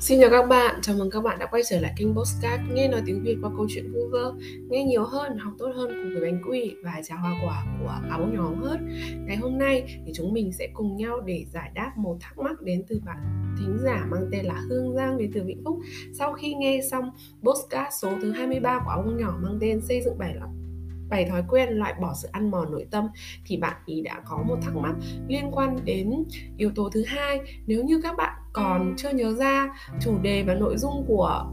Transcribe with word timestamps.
Xin 0.00 0.20
chào 0.20 0.30
các 0.30 0.48
bạn, 0.48 0.78
chào 0.82 0.96
mừng 0.96 1.10
các 1.10 1.20
bạn 1.20 1.38
đã 1.38 1.46
quay 1.46 1.62
trở 1.70 1.80
lại 1.80 1.92
kênh 1.96 2.14
Postcard 2.14 2.62
Nghe 2.72 2.88
nói 2.88 3.02
tiếng 3.06 3.22
Việt 3.22 3.36
qua 3.42 3.50
câu 3.56 3.66
chuyện 3.70 3.92
vu 3.92 4.08
vơ 4.10 4.32
Nghe 4.68 4.84
nhiều 4.84 5.04
hơn, 5.04 5.38
học 5.38 5.52
tốt 5.58 5.72
hơn 5.74 5.88
cùng 5.88 6.14
với 6.14 6.30
bánh 6.30 6.42
quy 6.48 6.74
và 6.84 7.02
trà 7.04 7.16
hoa 7.16 7.40
quả 7.44 7.66
của 7.80 8.00
áo 8.10 8.20
nhóm 8.20 8.34
nhỏ 8.34 8.68
hớt 8.68 8.80
Ngày 9.26 9.36
hôm 9.36 9.58
nay 9.58 10.00
thì 10.06 10.12
chúng 10.14 10.32
mình 10.32 10.52
sẽ 10.52 10.68
cùng 10.74 10.96
nhau 10.96 11.20
để 11.20 11.44
giải 11.52 11.70
đáp 11.74 11.92
một 11.96 12.16
thắc 12.20 12.38
mắc 12.38 12.62
đến 12.62 12.84
từ 12.88 13.00
bạn 13.06 13.16
thính 13.58 13.78
giả 13.84 14.06
mang 14.10 14.28
tên 14.32 14.44
là 14.44 14.62
Hương 14.68 14.94
Giang 14.96 15.18
đến 15.18 15.30
từ 15.34 15.42
Vĩnh 15.44 15.62
Phúc. 15.64 15.78
Sau 16.18 16.32
khi 16.32 16.54
nghe 16.54 16.80
xong 16.90 17.10
Postcard 17.42 17.94
số 18.02 18.12
thứ 18.22 18.30
23 18.30 18.80
của 18.84 18.90
áo 18.90 19.04
nhỏ 19.04 19.38
mang 19.42 19.58
tên 19.60 19.80
xây 19.80 20.00
dựng 20.04 20.18
bài 20.18 20.34
lọc 20.40 20.50
bảy 21.10 21.24
thói 21.24 21.42
quen 21.48 21.68
loại 21.68 21.94
bỏ 22.00 22.14
sự 22.22 22.28
ăn 22.32 22.50
mòn 22.50 22.72
nội 22.72 22.86
tâm 22.90 23.08
thì 23.46 23.56
bạn 23.56 23.76
ý 23.86 24.02
đã 24.02 24.22
có 24.24 24.44
một 24.48 24.56
thắc 24.62 24.76
mắc 24.76 24.94
liên 25.28 25.50
quan 25.52 25.76
đến 25.84 26.24
yếu 26.56 26.70
tố 26.74 26.90
thứ 26.92 27.04
hai. 27.06 27.40
Nếu 27.66 27.84
như 27.84 28.00
các 28.02 28.16
bạn 28.16 28.39
còn 28.52 28.94
chưa 28.96 29.10
nhớ 29.10 29.32
ra 29.32 29.68
chủ 30.00 30.18
đề 30.22 30.42
và 30.42 30.54
nội 30.54 30.76
dung 30.76 31.04
của 31.08 31.44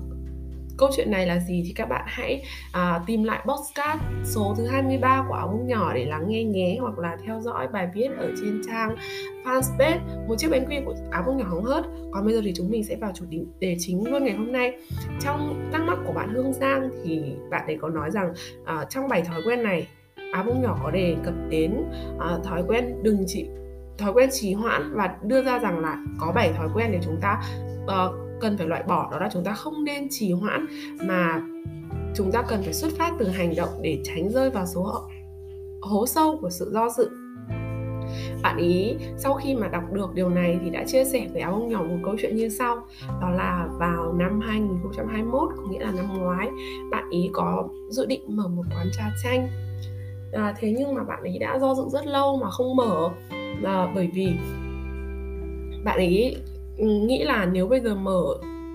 câu 0.77 0.89
chuyện 0.95 1.11
này 1.11 1.25
là 1.25 1.39
gì 1.39 1.63
thì 1.65 1.73
các 1.73 1.89
bạn 1.89 2.05
hãy 2.07 2.43
à, 2.71 3.01
tìm 3.07 3.23
lại 3.23 3.45
podcast 3.45 3.99
số 4.23 4.53
thứ 4.57 4.67
23 4.67 5.25
của 5.27 5.33
áo 5.33 5.47
bông 5.47 5.67
nhỏ 5.67 5.93
để 5.93 6.05
lắng 6.05 6.25
nghe 6.27 6.43
nhé 6.43 6.77
hoặc 6.81 6.99
là 6.99 7.17
theo 7.25 7.39
dõi 7.41 7.67
bài 7.67 7.87
viết 7.95 8.07
ở 8.17 8.31
trên 8.41 8.61
trang 8.67 8.95
fanpage 9.45 10.27
một 10.27 10.35
chiếc 10.37 10.47
bánh 10.51 10.65
quy 10.69 10.75
của 10.85 10.95
áo 11.11 11.23
bông 11.27 11.37
nhỏ 11.37 11.45
hóng 11.49 11.63
hớt. 11.63 11.85
Còn 12.11 12.25
bây 12.25 12.33
giờ 12.33 12.41
thì 12.43 12.53
chúng 12.55 12.69
mình 12.69 12.83
sẽ 12.83 12.95
vào 12.95 13.11
chủ 13.15 13.25
đề 13.59 13.75
chính 13.79 14.11
luôn 14.11 14.23
ngày 14.23 14.35
hôm 14.35 14.51
nay. 14.51 14.77
Trong 15.21 15.69
thắc 15.71 15.81
mắc 15.81 15.97
của 16.05 16.13
bạn 16.13 16.33
Hương 16.33 16.53
Giang 16.53 16.89
thì 17.03 17.21
bạn 17.49 17.65
ấy 17.65 17.77
có 17.81 17.89
nói 17.89 18.11
rằng 18.11 18.33
à, 18.65 18.85
trong 18.89 19.07
bảy 19.07 19.21
thói 19.21 19.41
quen 19.45 19.63
này 19.63 19.87
áo 20.31 20.43
bông 20.43 20.61
nhỏ 20.61 20.79
có 20.83 20.91
đề 20.91 21.15
cập 21.23 21.33
đến 21.49 21.73
à, 22.19 22.37
thói 22.43 22.63
quen 22.67 23.03
đừng 23.03 23.23
chỉ 23.27 23.45
thói 23.97 24.13
quen 24.13 24.29
trì 24.31 24.53
hoãn 24.53 24.93
và 24.95 25.17
đưa 25.23 25.43
ra 25.43 25.59
rằng 25.59 25.79
là 25.79 25.97
có 26.19 26.31
7 26.35 26.53
thói 26.53 26.67
quen 26.75 26.91
để 26.91 26.99
chúng 27.03 27.17
ta 27.21 27.41
uh, 27.83 28.15
cần 28.41 28.57
phải 28.57 28.67
loại 28.67 28.83
bỏ 28.87 29.09
đó 29.11 29.19
là 29.19 29.29
chúng 29.33 29.43
ta 29.43 29.53
không 29.53 29.83
nên 29.83 30.07
trì 30.09 30.31
hoãn 30.31 30.65
mà 31.01 31.41
chúng 32.15 32.31
ta 32.31 32.41
cần 32.41 32.63
phải 32.63 32.73
xuất 32.73 32.91
phát 32.97 33.11
từ 33.19 33.27
hành 33.27 33.55
động 33.55 33.69
để 33.81 34.01
tránh 34.03 34.29
rơi 34.29 34.49
vào 34.49 34.65
số 34.65 35.09
hố 35.81 36.07
sâu 36.07 36.37
của 36.41 36.49
sự 36.49 36.71
do 36.73 36.89
dự. 36.89 37.09
Bạn 38.43 38.57
ý 38.57 38.95
sau 39.17 39.33
khi 39.33 39.55
mà 39.55 39.67
đọc 39.67 39.83
được 39.93 40.13
điều 40.13 40.29
này 40.29 40.59
thì 40.63 40.69
đã 40.69 40.83
chia 40.87 41.05
sẻ 41.05 41.27
với 41.33 41.41
áo 41.41 41.51
bông 41.51 41.69
nhỏ 41.69 41.83
một 41.83 41.97
câu 42.03 42.15
chuyện 42.21 42.35
như 42.35 42.49
sau 42.49 42.75
đó 43.21 43.29
là 43.29 43.67
vào 43.79 44.13
năm 44.13 44.39
2021 44.39 45.49
có 45.57 45.63
nghĩa 45.69 45.79
là 45.79 45.91
năm 45.91 46.05
ngoái 46.17 46.47
bạn 46.91 47.09
ý 47.09 47.29
có 47.33 47.67
dự 47.89 48.05
định 48.05 48.21
mở 48.27 48.47
một 48.47 48.63
quán 48.75 48.87
trà 48.93 49.03
chanh. 49.23 49.47
À, 50.33 50.53
thế 50.59 50.75
nhưng 50.77 50.95
mà 50.95 51.03
bạn 51.03 51.23
ấy 51.23 51.37
đã 51.39 51.59
do 51.59 51.75
dự 51.75 51.83
rất 51.89 52.07
lâu 52.07 52.37
mà 52.37 52.49
không 52.49 52.75
mở 52.75 53.09
à, 53.63 53.91
bởi 53.95 54.09
vì 54.13 54.27
bạn 55.83 55.97
ấy 55.97 56.37
nghĩ 56.79 57.23
là 57.23 57.45
nếu 57.45 57.67
bây 57.67 57.79
giờ 57.79 57.95
mở 57.95 58.23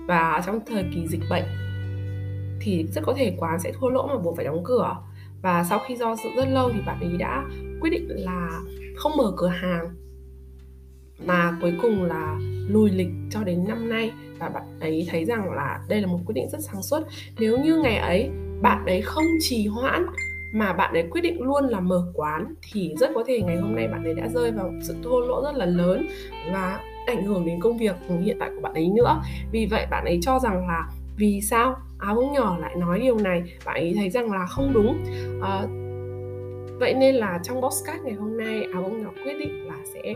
và 0.07 0.43
trong 0.45 0.59
thời 0.65 0.83
kỳ 0.95 1.07
dịch 1.07 1.21
bệnh 1.29 1.43
thì 2.61 2.85
rất 2.91 3.01
có 3.05 3.13
thể 3.17 3.35
quán 3.37 3.59
sẽ 3.59 3.71
thua 3.79 3.89
lỗ 3.89 4.07
mà 4.07 4.17
buộc 4.17 4.35
phải 4.35 4.45
đóng 4.45 4.63
cửa. 4.63 4.95
Và 5.41 5.63
sau 5.63 5.79
khi 5.87 5.95
do 5.95 6.15
dự 6.15 6.29
rất 6.35 6.45
lâu 6.45 6.69
thì 6.73 6.79
bạn 6.85 6.99
ấy 6.99 7.17
đã 7.17 7.45
quyết 7.81 7.89
định 7.89 8.07
là 8.09 8.61
không 8.95 9.11
mở 9.17 9.33
cửa 9.37 9.47
hàng 9.47 9.95
mà 11.25 11.57
cuối 11.61 11.73
cùng 11.81 12.03
là 12.03 12.37
lùi 12.67 12.89
lịch 12.89 13.09
cho 13.29 13.43
đến 13.43 13.67
năm 13.67 13.89
nay. 13.89 14.11
Và 14.39 14.49
bạn 14.49 14.79
ấy 14.79 15.07
thấy 15.09 15.25
rằng 15.25 15.51
là 15.51 15.79
đây 15.89 16.01
là 16.01 16.07
một 16.07 16.19
quyết 16.25 16.33
định 16.33 16.49
rất 16.51 16.59
sáng 16.61 16.81
suốt. 16.81 16.99
Nếu 17.39 17.57
như 17.57 17.77
ngày 17.77 17.97
ấy 17.97 18.29
bạn 18.61 18.85
ấy 18.85 19.01
không 19.01 19.25
trì 19.39 19.67
hoãn 19.67 20.05
mà 20.53 20.73
bạn 20.73 20.93
ấy 20.93 21.07
quyết 21.11 21.21
định 21.21 21.41
luôn 21.41 21.65
là 21.65 21.79
mở 21.79 22.05
quán 22.13 22.53
thì 22.71 22.93
rất 22.97 23.09
có 23.15 23.23
thể 23.27 23.41
ngày 23.41 23.57
hôm 23.57 23.75
nay 23.75 23.87
bạn 23.87 24.03
ấy 24.03 24.13
đã 24.13 24.27
rơi 24.27 24.51
vào 24.51 24.73
sự 24.81 24.95
thua 25.03 25.19
lỗ 25.19 25.43
rất 25.43 25.55
là 25.55 25.65
lớn 25.65 26.07
và 26.53 26.79
ảnh 27.07 27.23
hưởng 27.23 27.45
đến 27.45 27.59
công 27.59 27.77
việc 27.77 27.95
hiện 28.23 28.37
tại 28.39 28.49
của 28.55 28.61
bạn 28.61 28.73
ấy 28.73 28.89
nữa. 28.95 29.21
Vì 29.51 29.65
vậy 29.71 29.87
bạn 29.91 30.05
ấy 30.05 30.19
cho 30.21 30.39
rằng 30.39 30.67
là 30.67 30.89
vì 31.17 31.41
sao? 31.41 31.75
À, 31.99 32.07
áo 32.07 32.15
bông 32.15 32.33
nhỏ 32.33 32.57
lại 32.61 32.75
nói 32.75 32.99
điều 32.99 33.17
này 33.17 33.43
bạn 33.65 33.75
ấy 33.75 33.93
thấy 33.95 34.09
rằng 34.09 34.31
là 34.31 34.45
không 34.45 34.73
đúng. 34.73 35.03
À, 35.41 35.63
vậy 36.79 36.93
nên 36.93 37.15
là 37.15 37.39
trong 37.43 37.61
postcard 37.61 38.03
ngày 38.03 38.13
hôm 38.13 38.37
nay 38.37 38.63
à, 38.63 38.69
áo 38.73 38.81
bông 38.83 39.03
nhỏ 39.03 39.09
quyết 39.23 39.37
định 39.39 39.67
là 39.67 39.75
sẽ 39.93 40.13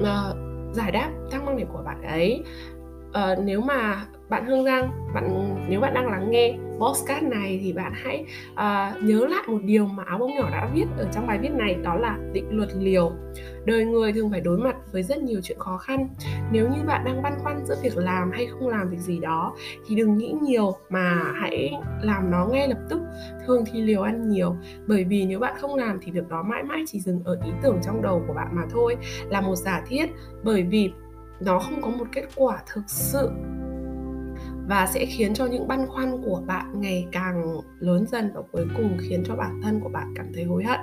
uh, 0.00 0.36
giải 0.72 0.92
đáp 0.92 1.10
thắc 1.30 1.44
mắc 1.44 1.54
này 1.54 1.66
của 1.72 1.82
bạn 1.84 2.02
ấy 2.02 2.42
uh, 3.10 3.44
nếu 3.44 3.60
mà 3.60 4.04
bạn 4.28 4.46
Hương 4.46 4.64
Giang, 4.64 4.90
bạn 5.14 5.54
nếu 5.68 5.80
bạn 5.80 5.94
đang 5.94 6.10
lắng 6.10 6.30
nghe 6.30 6.58
podcast 6.78 7.22
này 7.22 7.60
thì 7.62 7.72
bạn 7.72 7.92
hãy 7.94 8.24
uh, 8.52 9.02
nhớ 9.02 9.26
lại 9.26 9.44
một 9.48 9.58
điều 9.64 9.86
mà 9.86 10.04
áo 10.06 10.18
bông 10.18 10.34
nhỏ 10.34 10.48
đã 10.50 10.68
viết 10.74 10.86
ở 10.98 11.06
trong 11.12 11.26
bài 11.26 11.38
viết 11.38 11.52
này 11.52 11.74
đó 11.74 11.94
là 11.94 12.18
định 12.32 12.46
luật 12.50 12.68
liều. 12.78 13.12
Đời 13.64 13.84
người 13.84 14.12
thường 14.12 14.30
phải 14.30 14.40
đối 14.40 14.58
mặt 14.58 14.76
với 14.92 15.02
rất 15.02 15.22
nhiều 15.22 15.40
chuyện 15.42 15.58
khó 15.58 15.76
khăn. 15.76 16.08
Nếu 16.52 16.68
như 16.68 16.82
bạn 16.86 17.04
đang 17.04 17.22
băn 17.22 17.32
khoăn 17.42 17.66
giữa 17.66 17.76
việc 17.82 17.96
làm 17.96 18.30
hay 18.30 18.46
không 18.46 18.68
làm 18.68 18.90
việc 18.90 18.98
gì 18.98 19.18
đó 19.18 19.56
thì 19.86 19.96
đừng 19.96 20.18
nghĩ 20.18 20.34
nhiều 20.42 20.76
mà 20.90 21.32
hãy 21.34 21.72
làm 22.02 22.30
nó 22.30 22.46
ngay 22.46 22.68
lập 22.68 22.78
tức. 22.88 23.00
Thường 23.46 23.64
thì 23.72 23.82
liều 23.82 24.02
ăn 24.02 24.28
nhiều 24.28 24.56
bởi 24.86 25.04
vì 25.04 25.24
nếu 25.26 25.38
bạn 25.38 25.54
không 25.60 25.74
làm 25.74 25.98
thì 26.02 26.10
việc 26.10 26.28
đó 26.28 26.42
mãi 26.42 26.62
mãi 26.62 26.84
chỉ 26.86 27.00
dừng 27.00 27.22
ở 27.24 27.38
ý 27.44 27.50
tưởng 27.62 27.78
trong 27.84 28.02
đầu 28.02 28.22
của 28.26 28.34
bạn 28.34 28.48
mà 28.52 28.62
thôi 28.70 28.96
là 29.28 29.40
một 29.40 29.54
giả 29.54 29.82
thiết 29.88 30.06
bởi 30.42 30.62
vì 30.62 30.92
nó 31.40 31.58
không 31.58 31.82
có 31.82 31.88
một 31.88 32.06
kết 32.12 32.24
quả 32.36 32.62
thực 32.72 32.82
sự. 32.86 33.30
Và 34.68 34.86
sẽ 34.86 35.06
khiến 35.06 35.34
cho 35.34 35.46
những 35.46 35.68
băn 35.68 35.86
khoăn 35.86 36.22
của 36.24 36.42
bạn 36.46 36.80
ngày 36.80 37.06
càng 37.12 37.60
lớn 37.78 38.06
dần 38.06 38.30
và 38.34 38.42
cuối 38.52 38.66
cùng 38.76 38.96
khiến 39.00 39.22
cho 39.26 39.36
bản 39.36 39.60
thân 39.62 39.80
của 39.80 39.88
bạn 39.88 40.14
cảm 40.16 40.26
thấy 40.34 40.44
hối 40.44 40.64
hận. 40.64 40.80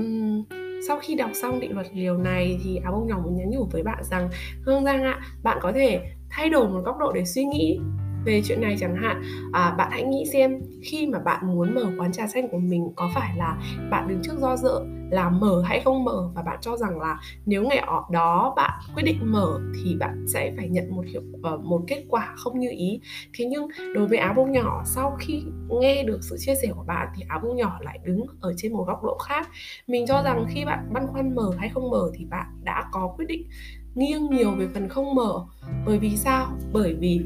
Uhm, 0.00 0.44
sau 0.88 0.98
khi 1.02 1.14
đọc 1.14 1.30
xong 1.34 1.60
định 1.60 1.74
luật 1.74 1.86
liều 1.94 2.18
này 2.18 2.58
thì 2.64 2.76
áo 2.76 2.92
bông 2.92 3.06
nhỏ 3.06 3.20
muốn 3.24 3.36
nhắn 3.36 3.50
nhủ 3.50 3.68
với 3.72 3.82
bạn 3.82 4.04
rằng 4.04 4.30
hương 4.62 4.84
giang 4.84 5.02
ạ 5.02 5.20
bạn 5.42 5.58
có 5.60 5.72
thể 5.72 6.00
thay 6.30 6.50
đổi 6.50 6.68
một 6.68 6.82
góc 6.84 6.98
độ 6.98 7.12
để 7.12 7.24
suy 7.24 7.44
nghĩ 7.44 7.80
về 8.24 8.42
chuyện 8.44 8.60
này 8.60 8.76
chẳng 8.80 8.96
hạn. 8.96 9.22
À, 9.52 9.74
bạn 9.78 9.90
hãy 9.90 10.04
nghĩ 10.04 10.24
xem 10.32 10.60
khi 10.82 11.06
mà 11.06 11.18
bạn 11.18 11.46
muốn 11.46 11.74
mở 11.74 11.86
quán 11.98 12.12
trà 12.12 12.26
xanh 12.26 12.48
của 12.48 12.58
mình 12.58 12.92
có 12.96 13.10
phải 13.14 13.36
là 13.36 13.58
bạn 13.90 14.08
đứng 14.08 14.22
trước 14.22 14.38
do 14.38 14.56
dự 14.56 14.80
là 15.10 15.30
mở 15.30 15.62
hay 15.62 15.80
không 15.80 16.04
mở? 16.04 16.30
Và 16.34 16.42
bạn 16.42 16.58
cho 16.60 16.76
rằng 16.76 17.00
là 17.00 17.18
nếu 17.46 17.62
ngày 17.62 17.84
đó 18.10 18.52
bạn 18.56 18.80
quyết 18.94 19.02
định 19.02 19.18
mở 19.22 19.60
thì 19.74 19.96
bạn 19.96 20.24
sẽ 20.32 20.52
phải 20.56 20.68
nhận 20.68 20.96
một 20.96 21.04
hiệu 21.06 21.22
uh, 21.54 21.60
một 21.60 21.80
kết 21.86 22.04
quả 22.08 22.32
không 22.36 22.58
như 22.60 22.68
ý. 22.70 23.00
Thế 23.38 23.44
nhưng 23.44 23.68
đối 23.94 24.06
với 24.06 24.18
áo 24.18 24.34
bông 24.34 24.52
nhỏ 24.52 24.82
sau 24.84 25.16
khi 25.18 25.42
nghe 25.68 26.02
được 26.02 26.18
sự 26.22 26.36
chia 26.38 26.54
sẻ 26.62 26.68
của 26.76 26.84
bạn 26.86 27.08
thì 27.16 27.22
áo 27.28 27.40
bông 27.42 27.56
nhỏ 27.56 27.78
lại 27.80 27.98
đứng 28.04 28.26
ở 28.40 28.54
trên 28.56 28.72
một 28.72 28.84
góc 28.86 29.04
độ 29.04 29.18
khác. 29.18 29.48
Mình 29.86 30.06
cho 30.06 30.22
rằng 30.22 30.46
khi 30.48 30.64
bạn 30.64 30.88
băn 30.92 31.06
khoăn 31.06 31.34
mở 31.34 31.50
hay 31.58 31.68
không 31.68 31.90
mở 31.90 32.10
thì 32.14 32.24
bạn 32.24 32.46
đã 32.62 32.84
có 32.92 33.14
quyết 33.16 33.26
định 33.28 33.46
nghiêng 33.94 34.30
nhiều 34.30 34.50
về 34.50 34.68
phần 34.74 34.88
không 34.88 35.14
mở. 35.14 35.46
Bởi 35.86 35.98
vì 35.98 36.16
sao? 36.16 36.46
Bởi 36.72 36.94
vì 36.94 37.20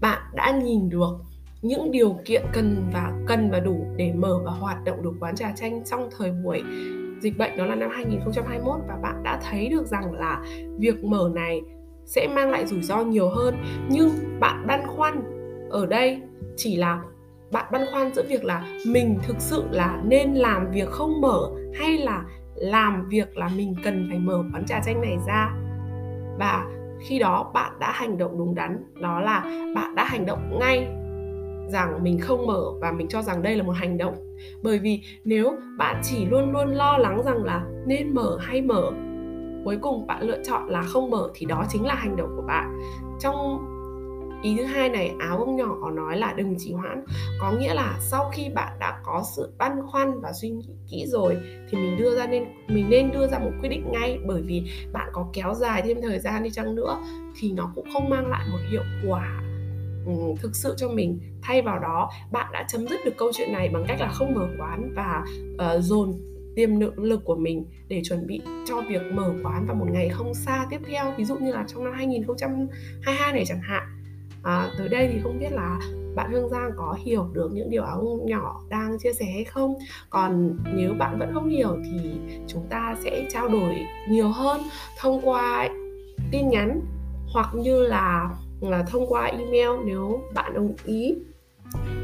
bạn 0.00 0.22
đã 0.34 0.50
nhìn 0.64 0.88
được 0.88 1.10
những 1.62 1.90
điều 1.90 2.16
kiện 2.24 2.42
cần 2.52 2.90
và 2.92 3.12
cần 3.26 3.50
và 3.50 3.60
đủ 3.60 3.86
để 3.96 4.12
mở 4.12 4.40
và 4.44 4.50
hoạt 4.50 4.84
động 4.84 5.02
được 5.02 5.12
quán 5.20 5.36
trà 5.36 5.52
chanh 5.56 5.84
trong 5.84 6.08
thời 6.18 6.32
buổi 6.44 6.62
dịch 7.20 7.38
bệnh, 7.38 7.56
đó 7.56 7.66
là 7.66 7.74
năm 7.74 7.90
2021 7.92 8.80
và 8.88 8.96
bạn 9.02 9.22
đã 9.22 9.40
thấy 9.50 9.68
được 9.68 9.86
rằng 9.86 10.12
là 10.12 10.44
việc 10.78 11.04
mở 11.04 11.30
này 11.34 11.60
sẽ 12.06 12.28
mang 12.34 12.50
lại 12.50 12.66
rủi 12.66 12.82
ro 12.82 13.00
nhiều 13.00 13.28
hơn. 13.28 13.54
Nhưng 13.88 14.10
bạn 14.40 14.66
băn 14.66 14.86
khoăn 14.86 15.22
ở 15.70 15.86
đây 15.86 16.22
chỉ 16.56 16.76
là 16.76 17.02
bạn 17.52 17.66
băn 17.72 17.82
khoăn 17.92 18.14
giữa 18.14 18.22
việc 18.28 18.44
là 18.44 18.66
mình 18.86 19.18
thực 19.22 19.36
sự 19.38 19.64
là 19.70 20.02
nên 20.04 20.34
làm 20.34 20.70
việc 20.70 20.88
không 20.88 21.20
mở 21.20 21.50
hay 21.74 21.98
là 21.98 22.24
làm 22.54 23.08
việc 23.08 23.36
là 23.36 23.50
mình 23.56 23.74
cần 23.84 24.06
phải 24.10 24.18
mở 24.18 24.42
quán 24.52 24.64
trà 24.66 24.80
chanh 24.84 25.00
này 25.00 25.16
ra. 25.26 25.54
Và 26.38 26.66
khi 27.00 27.18
đó 27.18 27.50
bạn 27.54 27.72
đã 27.80 27.92
hành 27.92 28.18
động 28.18 28.38
đúng 28.38 28.54
đắn, 28.54 28.84
đó 29.02 29.20
là 29.20 29.40
bạn 29.74 29.94
đã 29.94 30.04
hành 30.04 30.26
động 30.26 30.58
ngay 30.60 30.86
rằng 31.68 32.02
mình 32.02 32.18
không 32.20 32.46
mở 32.46 32.62
và 32.80 32.92
mình 32.92 33.08
cho 33.08 33.22
rằng 33.22 33.42
đây 33.42 33.56
là 33.56 33.62
một 33.62 33.72
hành 33.72 33.98
động. 33.98 34.14
Bởi 34.62 34.78
vì 34.78 35.02
nếu 35.24 35.52
bạn 35.78 36.00
chỉ 36.02 36.26
luôn 36.26 36.52
luôn 36.52 36.68
lo 36.68 36.98
lắng 36.98 37.22
rằng 37.24 37.44
là 37.44 37.64
nên 37.86 38.14
mở 38.14 38.38
hay 38.40 38.62
mở, 38.62 38.90
cuối 39.64 39.78
cùng 39.80 40.06
bạn 40.06 40.22
lựa 40.22 40.38
chọn 40.44 40.68
là 40.68 40.82
không 40.82 41.10
mở 41.10 41.30
thì 41.34 41.46
đó 41.46 41.64
chính 41.68 41.86
là 41.86 41.94
hành 41.94 42.16
động 42.16 42.32
của 42.36 42.42
bạn. 42.46 42.80
Trong 43.20 43.58
ý 44.42 44.56
thứ 44.58 44.64
hai 44.64 44.88
này 44.88 45.12
áo 45.18 45.38
bông 45.38 45.56
nhỏ 45.56 45.76
có 45.82 45.90
nói 45.90 46.18
là 46.18 46.34
đừng 46.36 46.54
trì 46.58 46.72
hoãn. 46.72 47.04
Có 47.40 47.52
nghĩa 47.52 47.74
là 47.74 47.96
sau 48.00 48.30
khi 48.34 48.48
bạn 48.54 48.78
đã 48.80 49.00
có 49.04 49.24
sự 49.36 49.52
băn 49.58 49.72
khoăn 49.86 50.20
và 50.20 50.32
suy 50.32 50.48
nghĩ 50.48 50.68
kỹ 50.90 51.04
rồi 51.06 51.36
thì 51.70 51.78
mình 51.78 51.96
đưa 51.98 52.16
ra 52.16 52.26
nên 52.26 52.44
mình 52.68 52.90
nên 52.90 53.10
đưa 53.10 53.26
ra 53.26 53.38
một 53.38 53.50
quyết 53.60 53.68
định 53.68 53.92
ngay. 53.92 54.18
Bởi 54.26 54.42
vì 54.42 54.62
bạn 54.92 55.08
có 55.12 55.26
kéo 55.32 55.54
dài 55.54 55.82
thêm 55.82 56.02
thời 56.02 56.18
gian 56.18 56.42
đi 56.42 56.50
chăng 56.50 56.74
nữa 56.74 57.02
thì 57.38 57.52
nó 57.52 57.72
cũng 57.74 57.86
không 57.92 58.10
mang 58.10 58.26
lại 58.26 58.46
một 58.52 58.58
hiệu 58.70 58.82
quả 59.08 59.42
ừ, 60.06 60.12
thực 60.42 60.56
sự 60.56 60.74
cho 60.76 60.88
mình. 60.88 61.20
Thay 61.42 61.62
vào 61.62 61.78
đó 61.78 62.10
bạn 62.32 62.46
đã 62.52 62.64
chấm 62.68 62.88
dứt 62.88 63.00
được 63.04 63.14
câu 63.18 63.32
chuyện 63.34 63.52
này 63.52 63.68
bằng 63.68 63.84
cách 63.88 64.00
là 64.00 64.08
không 64.08 64.34
mở 64.34 64.48
quán 64.58 64.92
và 64.96 65.24
uh, 65.54 65.82
dồn 65.82 66.12
tiềm 66.56 66.80
lực 66.80 66.98
lực 66.98 67.24
của 67.24 67.36
mình 67.36 67.64
để 67.88 68.02
chuẩn 68.04 68.26
bị 68.26 68.40
cho 68.66 68.80
việc 68.88 69.02
mở 69.12 69.32
quán 69.42 69.66
vào 69.66 69.76
một 69.76 69.86
ngày 69.90 70.08
không 70.08 70.34
xa 70.34 70.66
tiếp 70.70 70.80
theo. 70.86 71.12
Ví 71.16 71.24
dụ 71.24 71.36
như 71.36 71.52
là 71.52 71.64
trong 71.68 71.84
năm 71.84 71.92
2022 71.96 73.32
này 73.32 73.44
chẳng 73.46 73.60
hạn 73.62 73.99
à, 74.42 74.70
tới 74.78 74.88
đây 74.88 75.08
thì 75.12 75.20
không 75.22 75.38
biết 75.38 75.52
là 75.52 75.78
bạn 76.14 76.32
Hương 76.32 76.48
Giang 76.48 76.70
có 76.76 76.96
hiểu 77.04 77.26
được 77.32 77.52
những 77.52 77.70
điều 77.70 77.82
áo 77.82 78.18
nhỏ 78.24 78.60
đang 78.68 78.98
chia 78.98 79.12
sẻ 79.12 79.24
hay 79.24 79.44
không. 79.44 79.74
Còn 80.10 80.56
nếu 80.74 80.94
bạn 80.94 81.18
vẫn 81.18 81.30
không 81.34 81.48
hiểu 81.48 81.76
thì 81.84 82.10
chúng 82.46 82.66
ta 82.70 82.96
sẽ 83.04 83.26
trao 83.30 83.48
đổi 83.48 83.76
nhiều 84.08 84.28
hơn 84.28 84.60
thông 84.98 85.20
qua 85.24 85.68
tin 86.32 86.48
nhắn 86.48 86.80
hoặc 87.32 87.48
như 87.54 87.82
là, 87.82 88.30
là 88.60 88.82
thông 88.82 89.06
qua 89.06 89.24
email 89.24 89.68
nếu 89.84 90.20
bạn 90.34 90.54
đồng 90.54 90.74
ý. 90.84 91.14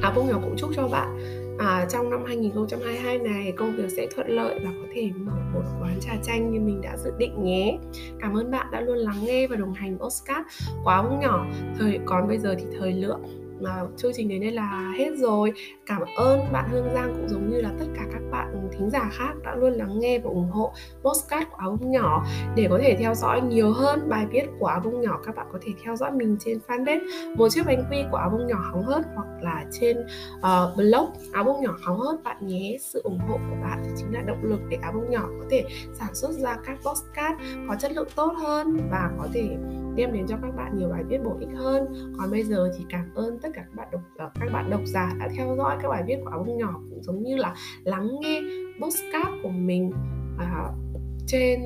Áo 0.03 0.13
bông 0.17 0.29
nhỏ 0.29 0.39
cũng 0.43 0.55
chúc 0.57 0.71
cho 0.77 0.89
bạn 0.89 1.19
à, 1.59 1.87
trong 1.91 2.11
năm 2.11 2.25
2022 2.27 3.19
này 3.19 3.53
công 3.57 3.77
việc 3.77 3.91
sẽ 3.97 4.07
thuận 4.15 4.29
lợi 4.29 4.61
và 4.65 4.71
có 4.71 4.89
thể 4.95 5.11
mở 5.17 5.46
quán 5.81 5.99
trà 6.01 6.13
chanh 6.23 6.53
như 6.53 6.61
mình 6.61 6.81
đã 6.83 6.97
dự 6.97 7.11
định 7.19 7.45
nhé. 7.45 7.79
Cảm 8.21 8.37
ơn 8.37 8.51
bạn 8.51 8.67
đã 8.73 8.81
luôn 8.81 8.97
lắng 8.97 9.25
nghe 9.25 9.47
và 9.47 9.57
đồng 9.57 9.75
hành 9.75 9.99
Oscar. 10.05 10.39
Quá 10.85 11.03
bông 11.03 11.21
nhỏ. 11.21 11.47
Thời, 11.79 12.01
còn 12.05 12.29
bây 12.29 12.39
giờ 12.39 12.55
thì 12.59 12.65
thời 12.79 12.93
lượng 12.93 13.46
mà 13.61 13.83
chương 13.97 14.13
trình 14.15 14.29
đến 14.29 14.41
đây 14.41 14.53
là 14.53 14.93
hết 14.99 15.11
rồi. 15.17 15.53
Cảm 15.87 16.03
ơn 16.17 16.41
bạn 16.53 16.69
Hương 16.71 16.89
Giang 16.95 17.15
cũng 17.17 17.29
giống 17.29 17.51
như 17.51 17.61
là 17.61 17.71
tất 17.79 17.87
cả 17.97 18.03
các 18.13 18.23
bạn 18.31 18.69
thính 18.73 18.91
giả 18.91 19.11
khác 19.13 19.33
đã 19.45 19.55
luôn 19.55 19.73
lắng 19.73 20.01
nghe 20.01 20.19
và 20.19 20.31
ủng 20.31 20.51
hộ 20.51 20.73
postcard 21.03 21.47
của 21.51 21.57
áo 21.57 21.77
bông 21.81 21.91
nhỏ. 21.91 22.25
Để 22.57 22.67
có 22.71 22.79
thể 22.83 22.97
theo 22.99 23.15
dõi 23.15 23.41
nhiều 23.41 23.73
hơn 23.73 24.09
bài 24.09 24.27
viết 24.31 24.45
của 24.59 24.67
áo 24.67 24.81
bông 24.85 25.01
nhỏ 25.01 25.21
các 25.27 25.37
bạn 25.37 25.47
có 25.53 25.59
thể 25.63 25.73
theo 25.85 25.97
dõi 25.97 26.13
mình 26.13 26.37
trên 26.41 26.59
fanpage 26.67 27.37
một 27.37 27.49
chiếc 27.49 27.67
bánh 27.67 27.85
quy 27.91 28.05
của 28.11 28.17
áo 28.17 28.31
bông 28.31 28.47
nhỏ 28.47 28.71
hóng 28.71 28.83
hớt 28.83 29.07
hoặc 29.15 29.27
là 29.41 29.65
trên 29.81 29.97
uh, 30.37 30.77
blog 30.77 31.11
áo 31.33 31.45
bông 31.45 31.63
nhỏ 31.63 31.77
hóng 31.83 32.01
hớt. 32.01 32.23
Bạn 32.25 32.47
nhé 32.47 32.77
sự 32.81 33.01
ủng 33.05 33.19
hộ 33.19 33.35
của 33.35 33.57
bạn 33.63 33.83
thì 33.85 33.91
chính 33.97 34.13
là 34.13 34.21
động 34.21 34.43
lực 34.43 34.61
để 34.69 34.79
áo 34.83 34.93
bông 34.93 35.11
nhỏ 35.11 35.29
có 35.41 35.47
thể 35.51 35.65
sản 35.95 36.15
xuất 36.15 36.31
ra 36.31 36.57
các 36.67 36.79
postcard 36.85 37.43
có 37.69 37.77
chất 37.79 37.93
lượng 37.93 38.09
tốt 38.17 38.35
hơn 38.39 38.81
và 38.91 39.11
có 39.19 39.29
thể 39.33 39.57
đem 39.97 40.13
đến 40.13 40.27
cho 40.27 40.37
các 40.43 40.57
bạn 40.57 40.79
nhiều 40.79 40.89
bài 40.89 41.05
viết 41.09 41.19
bổ 41.25 41.37
ích 41.41 41.49
hơn. 41.55 41.87
Còn 42.19 42.31
bây 42.31 42.43
giờ 42.43 42.71
thì 42.79 42.85
cảm 42.89 43.15
ơn 43.15 43.39
tất 43.43 43.49
cả 43.55 43.63
các 43.63 43.75
bạn 43.77 43.89
độc 43.93 44.01
ờ, 44.17 44.31
các 44.41 44.53
bạn 44.53 44.71
độc 44.71 44.81
giả 44.85 45.13
đã 45.19 45.29
theo 45.37 45.57
dõi 45.57 45.77
các 45.83 45.89
bài 45.89 46.03
viết 46.07 46.17
của 46.25 46.31
ông 46.31 46.59
nhỏ 46.59 46.81
cũng 46.91 47.03
giống 47.03 47.23
như 47.23 47.37
là 47.37 47.55
lắng 47.85 48.09
nghe 48.21 48.41
postcard 48.81 49.31
của 49.43 49.49
mình 49.49 49.93
à, 50.39 50.65
trên 51.27 51.61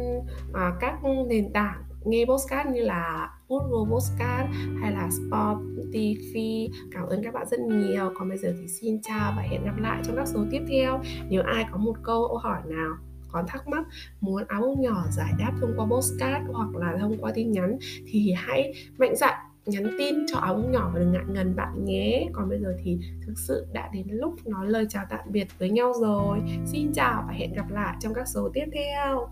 à, 0.52 0.72
các 0.80 0.94
nền 1.28 1.52
tảng 1.52 1.84
nghe 2.04 2.24
postcard 2.28 2.70
như 2.70 2.82
là 2.82 3.30
Google 3.48 3.90
Postcard 3.92 4.50
hay 4.80 4.92
là 4.92 5.08
Spotify. 5.08 6.68
Cảm 6.92 7.06
ơn 7.06 7.22
các 7.24 7.34
bạn 7.34 7.46
rất 7.50 7.60
nhiều. 7.60 8.10
Còn 8.18 8.28
bây 8.28 8.38
giờ 8.38 8.54
thì 8.60 8.68
xin 8.68 9.02
chào 9.02 9.32
và 9.36 9.42
hẹn 9.42 9.64
gặp 9.64 9.78
lại 9.78 10.02
trong 10.04 10.16
các 10.16 10.28
số 10.28 10.44
tiếp 10.50 10.62
theo. 10.68 11.00
Nếu 11.28 11.42
ai 11.42 11.66
có 11.72 11.78
một 11.78 11.96
câu 12.02 12.38
hỏi 12.42 12.60
nào 12.66 12.96
còn 13.32 13.44
thắc 13.48 13.68
mắc, 13.68 13.86
muốn 14.20 14.44
áo 14.48 14.60
bông 14.60 14.80
nhỏ 14.80 15.04
giải 15.10 15.32
đáp 15.38 15.52
thông 15.60 15.72
qua 15.76 15.86
postcard 15.86 16.46
hoặc 16.52 16.76
là 16.76 16.96
thông 17.00 17.18
qua 17.18 17.32
tin 17.34 17.52
nhắn 17.52 17.78
thì 18.06 18.32
hãy 18.36 18.72
mạnh 18.98 19.16
dạn 19.16 19.34
nhắn 19.66 19.96
tin 19.98 20.14
cho 20.32 20.38
áo 20.38 20.54
bông 20.54 20.72
nhỏ 20.72 20.90
và 20.94 21.00
đừng 21.00 21.12
ngại 21.12 21.24
ngần 21.28 21.56
bạn 21.56 21.84
nhé. 21.84 22.28
Còn 22.32 22.48
bây 22.48 22.58
giờ 22.58 22.76
thì 22.84 22.98
thực 23.26 23.38
sự 23.38 23.66
đã 23.72 23.90
đến 23.92 24.06
lúc 24.10 24.46
nói 24.46 24.68
lời 24.68 24.86
chào 24.88 25.04
tạm 25.10 25.20
biệt 25.26 25.48
với 25.58 25.70
nhau 25.70 25.92
rồi. 26.00 26.38
Xin 26.66 26.92
chào 26.92 27.24
và 27.26 27.32
hẹn 27.32 27.52
gặp 27.52 27.70
lại 27.70 27.96
trong 28.00 28.14
các 28.14 28.28
số 28.28 28.50
tiếp 28.54 28.66
theo. 28.72 29.28